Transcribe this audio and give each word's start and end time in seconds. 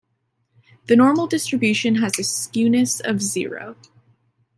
The 0.87 0.95
normal 0.95 1.27
distribution 1.27 1.93
has 1.97 2.17
a 2.17 2.23
skewness 2.23 3.01
of 3.07 3.21
zero. 3.21 3.75